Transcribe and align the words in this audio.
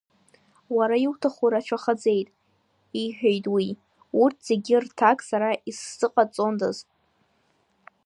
Уара 0.75 0.95
иуҭаху 1.05 1.47
рацәахаӡеит,– 1.51 2.27
иҳәеит 3.01 3.45
уи, 3.53 3.67
урҭ 4.21 4.37
зегьы 4.47 4.75
рҭак 4.83 5.19
сара 5.29 5.49
исзыҟаҵондаз… 5.69 6.77